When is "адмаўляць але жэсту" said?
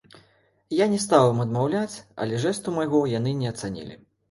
1.45-2.75